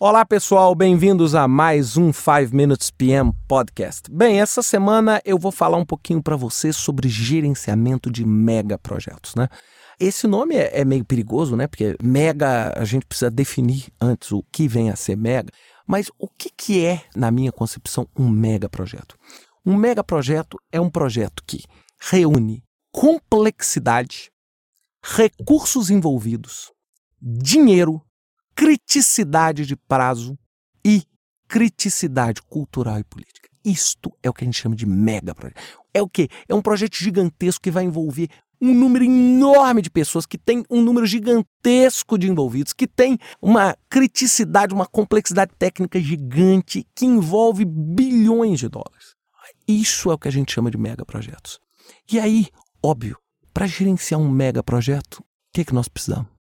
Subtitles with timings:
[0.00, 4.08] Olá pessoal, bem-vindos a mais um 5 Minutes PM Podcast.
[4.08, 9.34] Bem, essa semana eu vou falar um pouquinho para você sobre gerenciamento de mega projetos,
[9.34, 9.48] né?
[9.98, 11.66] Esse nome é, é, meio perigoso, né?
[11.66, 15.50] Porque mega a gente precisa definir antes o que vem a ser mega.
[15.84, 19.16] Mas o que, que é, na minha concepção, um mega projeto?
[19.66, 21.64] Um mega projeto é um projeto que
[22.00, 24.30] reúne complexidade,
[25.02, 26.70] recursos envolvidos,
[27.20, 28.00] dinheiro
[28.58, 30.36] criticidade de prazo
[30.84, 31.04] e
[31.46, 33.48] criticidade cultural e política.
[33.64, 35.60] Isto é o que a gente chama de mega projeto.
[35.94, 36.28] É o quê?
[36.48, 38.28] É um projeto gigantesco que vai envolver
[38.60, 43.76] um número enorme de pessoas, que tem um número gigantesco de envolvidos, que tem uma
[43.88, 49.14] criticidade, uma complexidade técnica gigante, que envolve bilhões de dólares.
[49.68, 51.60] Isso é o que a gente chama de mega projetos.
[52.10, 52.48] E aí,
[52.82, 53.16] óbvio,
[53.54, 56.37] para gerenciar um mega projeto, o que, é que nós precisamos?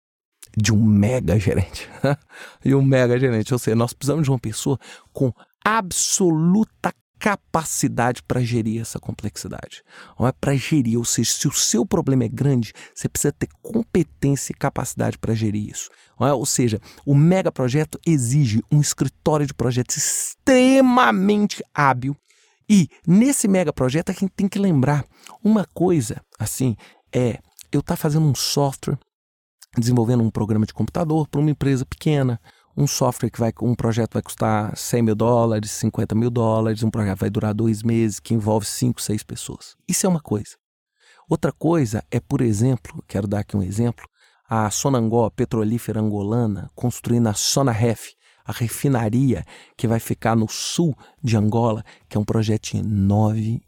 [0.55, 1.90] De um mega gerente.
[2.64, 4.78] e um mega gerente, ou seja, nós precisamos de uma pessoa
[5.14, 5.31] com
[5.64, 9.84] absoluta capacidade para gerir essa complexidade.
[10.20, 13.48] Não é para gerir, ou seja, se o seu problema é grande, você precisa ter
[13.62, 15.88] competência e capacidade para gerir isso.
[16.20, 16.34] Não é?
[16.34, 22.18] Ou seja, o mega projeto exige um escritório de projetos extremamente hábil.
[22.68, 25.06] E nesse mega projeto a gente tem que lembrar
[25.44, 26.75] uma coisa, assim,
[27.14, 27.38] é
[27.72, 28.97] eu estar tá fazendo um software
[29.77, 32.39] desenvolvendo um programa de computador para uma empresa pequena,
[32.75, 36.89] um software que vai, um projeto vai custar 100 mil dólares, 50 mil dólares, um
[36.89, 39.75] projeto vai durar dois meses, que envolve cinco, seis pessoas.
[39.88, 40.55] Isso é uma coisa.
[41.30, 44.05] Outra coisa é, por exemplo, quero dar aqui um exemplo,
[44.50, 48.13] a Sonangó, petrolífera angolana, construindo a Sonaref,
[48.44, 49.45] a refinaria
[49.78, 53.61] que vai ficar no sul de Angola, que é um projeto de 9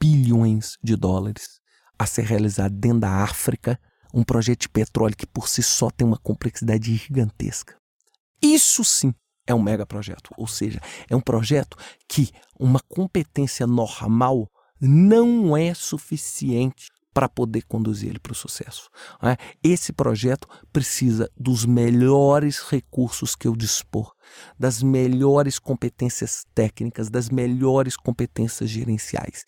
[0.00, 1.60] bilhões de dólares
[1.98, 3.78] a ser realizado dentro da África,
[4.12, 7.76] um projeto de petróleo que por si só tem uma complexidade gigantesca.
[8.42, 9.14] Isso sim
[9.46, 11.76] é um mega projeto, ou seja, é um projeto
[12.08, 14.48] que uma competência normal
[14.80, 18.88] não é suficiente para poder conduzir ele para o sucesso.
[19.22, 19.36] É?
[19.62, 24.12] Esse projeto precisa dos melhores recursos que eu dispor,
[24.58, 29.44] das melhores competências técnicas, das melhores competências gerenciais.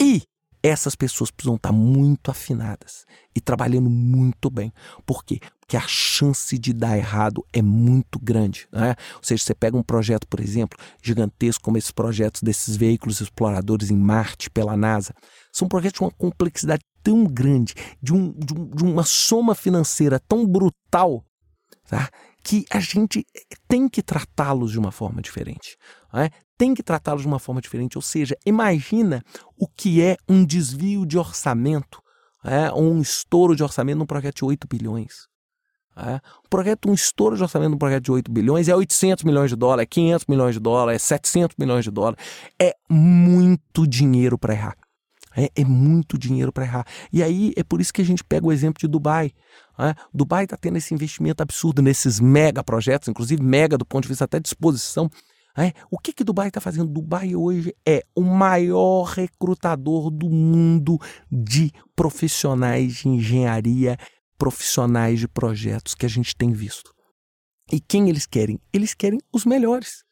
[0.00, 0.22] E
[0.62, 4.72] essas pessoas precisam estar muito afinadas e trabalhando muito bem.
[5.04, 5.40] Por quê?
[5.60, 8.68] Porque a chance de dar errado é muito grande.
[8.70, 8.94] Né?
[9.16, 13.90] Ou seja, você pega um projeto, por exemplo, gigantesco, como esses projetos desses veículos exploradores
[13.90, 15.12] em Marte pela NASA.
[15.52, 20.20] São projetos de uma complexidade tão grande, de, um, de, um, de uma soma financeira
[20.20, 21.24] tão brutal,
[21.88, 22.08] tá?
[22.44, 23.24] que a gente
[23.66, 25.76] tem que tratá-los de uma forma diferente.
[26.12, 26.30] Né?
[26.62, 27.98] Tem que tratá-los de uma forma diferente.
[27.98, 29.24] Ou seja, imagina
[29.58, 32.00] o que é um desvio de orçamento,
[32.44, 35.26] é, um estouro de orçamento num projeto de 8 bilhões.
[35.96, 36.14] É.
[36.14, 39.56] Um, projeto, um estouro de orçamento num projeto de 8 bilhões é 800 milhões de
[39.56, 42.24] dólares, é 500 milhões de dólares, é 700 milhões de dólares.
[42.56, 44.76] É muito dinheiro para errar.
[45.36, 46.86] É, é, muito dinheiro para errar.
[47.12, 49.32] E aí é por isso que a gente pega o exemplo de Dubai.
[49.80, 49.96] É?
[50.14, 54.26] Dubai está tendo esse investimento absurdo nesses mega projetos, inclusive mega do ponto de vista
[54.26, 55.10] até de exposição
[55.56, 55.72] é?
[55.90, 56.88] O que, que Dubai está fazendo?
[56.88, 60.98] Dubai hoje é o maior recrutador do mundo
[61.30, 63.98] de profissionais de engenharia,
[64.38, 66.92] profissionais de projetos que a gente tem visto.
[67.70, 68.58] E quem eles querem?
[68.72, 70.04] Eles querem os melhores.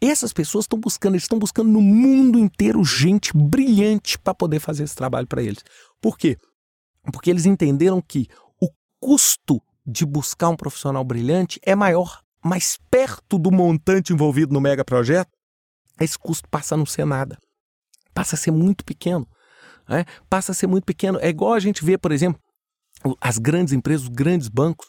[0.00, 4.84] Essas pessoas estão buscando, eles estão buscando no mundo inteiro gente brilhante para poder fazer
[4.84, 5.64] esse trabalho para eles.
[6.02, 6.36] Por quê?
[7.12, 8.26] Porque eles entenderam que
[8.60, 8.68] o
[9.00, 14.84] custo de buscar um profissional brilhante é maior mais perto do montante envolvido no mega
[14.84, 15.30] projeto,
[16.00, 17.38] esse custo passa a não ser nada.
[18.14, 19.26] Passa a ser muito pequeno.
[19.88, 20.04] Né?
[20.28, 21.18] Passa a ser muito pequeno.
[21.20, 22.40] É igual a gente vê, por exemplo,
[23.20, 24.86] as grandes empresas, os grandes bancos.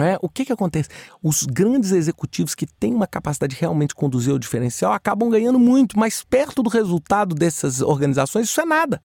[0.00, 0.88] É, o que, que acontece?
[1.22, 5.98] Os grandes executivos que têm uma capacidade de realmente conduzir o diferencial acabam ganhando muito,
[5.98, 9.02] mas perto do resultado dessas organizações, isso é nada.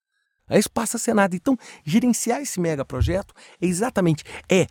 [0.49, 1.35] Isso passa a ser nada.
[1.35, 4.67] Então, gerenciar esse mega projeto é exatamente é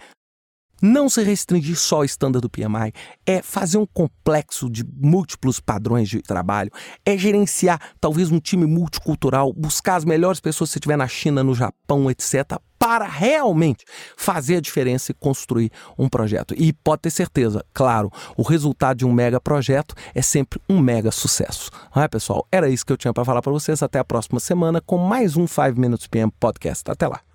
[0.80, 2.92] não se restringir só ao estándar do PMI,
[3.24, 6.70] é fazer um complexo de múltiplos padrões de trabalho,
[7.04, 11.54] é gerenciar talvez um time multicultural, buscar as melhores pessoas se estiver na China, no
[11.54, 13.84] Japão, etc., para realmente
[14.16, 16.54] fazer a diferença e construir um projeto.
[16.56, 21.10] E pode ter certeza, claro, o resultado de um mega projeto é sempre um mega
[21.10, 21.70] sucesso.
[21.94, 22.46] Não é, pessoal?
[22.52, 23.82] Era isso que eu tinha para falar para vocês.
[23.82, 26.88] Até a próxima semana com mais um 5 Minutes PM Podcast.
[26.90, 27.25] Até lá.